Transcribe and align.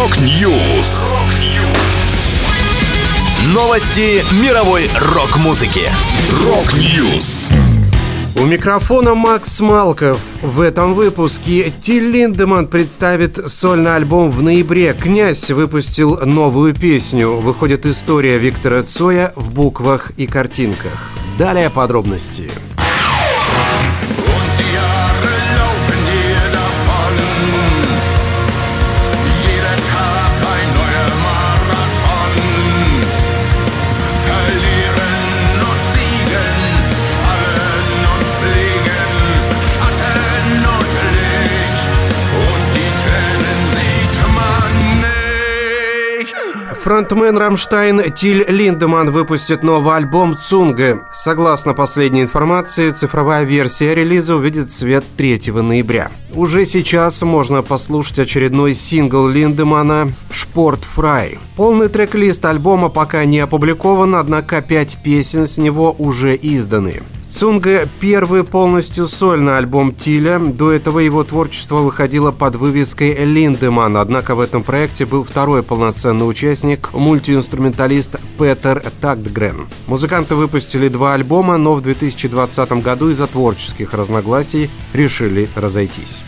Rock 0.00 0.50
News. 0.50 1.12
Новости 3.52 4.24
мировой 4.42 4.88
рок-музыки. 4.98 5.90
Rock 6.42 6.90
News. 6.90 7.50
У 8.40 8.46
микрофона 8.46 9.14
Макс 9.14 9.60
Малков. 9.60 10.18
В 10.40 10.62
этом 10.62 10.94
выпуске 10.94 11.70
Тиль 11.82 12.10
Линдеман 12.10 12.68
представит 12.68 13.52
сольный 13.52 13.94
альбом 13.94 14.30
в 14.30 14.42
ноябре. 14.42 14.96
«Князь» 14.98 15.50
выпустил 15.50 16.18
новую 16.24 16.74
песню. 16.74 17.32
Выходит 17.32 17.84
история 17.84 18.38
Виктора 18.38 18.82
Цоя 18.82 19.34
в 19.36 19.52
буквах 19.52 20.12
и 20.16 20.26
картинках. 20.26 21.10
Далее 21.36 21.68
подробности. 21.68 22.44
Подробности. 22.44 22.69
Фронтмен 46.82 47.36
Рамштайн 47.36 48.10
Тиль 48.14 48.42
Линдеман 48.48 49.10
выпустит 49.10 49.62
новый 49.62 49.96
альбом 49.96 50.38
«Zunge». 50.38 51.06
Согласно 51.12 51.74
последней 51.74 52.22
информации, 52.22 52.88
цифровая 52.88 53.44
версия 53.44 53.94
релиза 53.94 54.34
увидит 54.34 54.72
свет 54.72 55.04
3 55.18 55.52
ноября. 55.52 56.10
Уже 56.34 56.64
сейчас 56.64 57.20
можно 57.20 57.62
послушать 57.62 58.20
очередной 58.20 58.74
сингл 58.74 59.28
Линдемана 59.28 60.12
«Sport 60.32 60.84
frei». 60.84 61.38
Полный 61.54 61.88
трек-лист 61.88 62.46
альбома 62.46 62.88
пока 62.88 63.26
не 63.26 63.40
опубликован, 63.40 64.14
однако 64.14 64.62
пять 64.62 64.96
песен 65.04 65.46
с 65.46 65.58
него 65.58 65.94
уже 65.98 66.34
изданы. 66.34 67.02
Zunge – 67.32 68.00
первый 68.00 68.44
полностью 68.44 69.06
сольный 69.06 69.56
альбом 69.56 69.94
Тиля. 69.94 70.38
До 70.38 70.72
этого 70.72 70.98
его 70.98 71.24
творчество 71.24 71.76
выходило 71.76 72.32
под 72.32 72.56
вывеской 72.56 73.24
«Lindemann», 73.24 73.96
однако 73.96 74.34
в 74.34 74.40
этом 74.40 74.62
проекте 74.62 75.06
был 75.06 75.24
второй 75.24 75.62
полноценный 75.62 76.28
участник– 76.28 76.90
мультиинструменталист 76.92 78.16
Петер 78.38 78.82
Тэгтгрен. 79.00 79.68
Музыканты 79.86 80.34
выпустили 80.34 80.88
два 80.88 81.14
альбома, 81.14 81.56
но 81.56 81.74
в 81.74 81.82
2020 81.82 82.72
году 82.82 83.10
из-за 83.10 83.26
творческих 83.26 83.94
разногласий 83.94 84.70
решили 84.92 85.48
разойтись. 85.54 86.24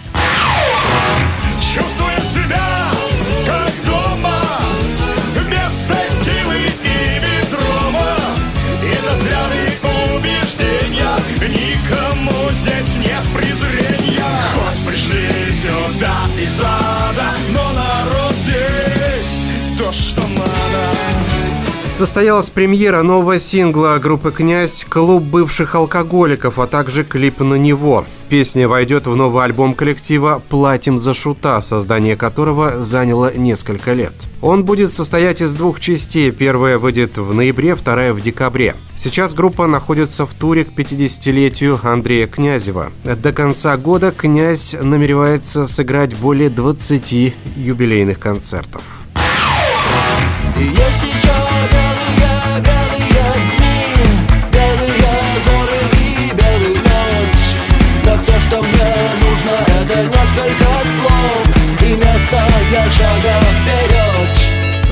Состоялась 21.93 22.49
премьера 22.49 23.03
нового 23.03 23.39
сингла 23.39 23.99
группы 24.03 24.33
«Князь» 24.33 24.87
«Клуб 24.89 25.23
бывших 25.23 25.75
алкоголиков», 25.75 26.59
а 26.59 26.67
также 26.67 27.05
клип 27.05 27.41
на 27.41 27.57
него. 27.57 28.07
Песня 28.31 28.67
войдет 28.67 29.07
в 29.07 29.15
новый 29.15 29.45
альбом 29.45 29.75
коллектива 29.75 30.43
«Платим 30.49 30.99
за 30.99 31.13
шута», 31.13 31.61
создание 31.61 32.17
которого 32.17 32.83
заняло 32.83 33.33
несколько 33.37 33.93
лет. 33.93 34.15
Он 34.41 34.65
будет 34.65 34.91
состоять 34.91 35.43
из 35.43 35.53
двух 35.53 35.81
частей. 35.81 36.33
Первая 36.33 36.79
выйдет 36.79 37.19
в 37.19 37.35
ноябре, 37.35 37.77
вторая 37.77 38.15
в 38.15 38.23
декабре. 38.23 38.75
Сейчас 38.97 39.35
группа 39.35 39.67
находится 39.67 40.25
в 40.25 40.33
туре 40.33 40.65
к 40.65 40.71
50-летию 40.71 41.79
Андрея 41.83 42.27
Князева. 42.27 42.91
До 43.05 43.33
конца 43.33 43.77
года 43.77 44.13
«Князь» 44.13 44.75
намеревается 44.81 45.67
сыграть 45.67 46.17
более 46.17 46.49
20 46.49 47.35
юбилейных 47.57 48.19
концертов. 48.19 48.83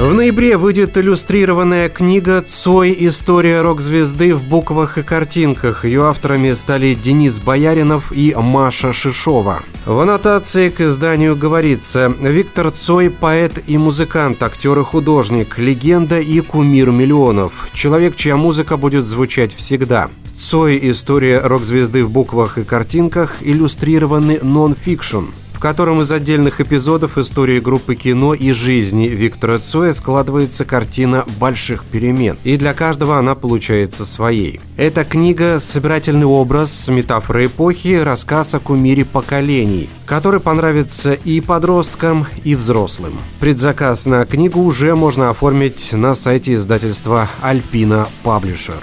В 0.00 0.14
ноябре 0.14 0.56
выйдет 0.56 0.96
иллюстрированная 0.96 1.90
книга 1.90 2.40
«Цой. 2.40 2.96
История 3.00 3.60
рок-звезды 3.60 4.34
в 4.34 4.42
буквах 4.42 4.96
и 4.96 5.02
картинках». 5.02 5.84
Ее 5.84 6.06
авторами 6.06 6.54
стали 6.54 6.94
Денис 6.94 7.38
Бояринов 7.38 8.10
и 8.10 8.34
Маша 8.34 8.94
Шишова. 8.94 9.60
В 9.84 10.00
аннотации 10.00 10.70
к 10.70 10.80
изданию 10.80 11.36
говорится 11.36 12.10
«Виктор 12.18 12.70
Цой– 12.70 13.10
поэт 13.20 13.62
и 13.66 13.76
музыкант, 13.76 14.42
актер 14.42 14.78
и 14.78 14.82
художник, 14.82 15.58
легенда 15.58 16.18
и 16.18 16.40
кумир 16.40 16.90
миллионов. 16.90 17.68
Человек, 17.74 18.16
чья 18.16 18.38
музыка 18.38 18.78
будет 18.78 19.04
звучать 19.04 19.54
всегда». 19.54 20.08
Цой. 20.34 20.80
История 20.82 21.40
рок-звезды 21.40 22.06
в 22.06 22.10
буквах 22.10 22.56
и 22.56 22.64
картинках 22.64 23.36
иллюстрированный 23.42 24.38
нон-фикшн 24.40 25.26
в 25.60 25.62
котором 25.62 26.00
из 26.00 26.10
отдельных 26.10 26.62
эпизодов 26.62 27.18
истории 27.18 27.60
группы 27.60 27.94
кино 27.94 28.32
и 28.32 28.52
жизни 28.52 29.08
Виктора 29.08 29.58
Цоя 29.58 29.92
складывается 29.92 30.64
картина 30.64 31.26
больших 31.38 31.84
перемен, 31.84 32.38
и 32.44 32.56
для 32.56 32.72
каждого 32.72 33.18
она 33.18 33.34
получается 33.34 34.06
своей. 34.06 34.58
Эта 34.78 35.04
книга– 35.04 35.58
собирательный 35.60 36.24
образ, 36.24 36.88
метафора 36.88 37.44
эпохи, 37.44 38.00
рассказ 38.02 38.54
о 38.54 38.58
кумире 38.58 39.04
поколений, 39.04 39.90
который 40.06 40.40
понравится 40.40 41.12
и 41.12 41.42
подросткам, 41.42 42.26
и 42.42 42.54
взрослым. 42.54 43.12
Предзаказ 43.38 44.06
на 44.06 44.24
книгу 44.24 44.62
уже 44.62 44.94
можно 44.94 45.28
оформить 45.28 45.92
на 45.92 46.14
сайте 46.14 46.54
издательства 46.54 47.28
«Альпина 47.42 48.08
Паблишер». 48.22 48.82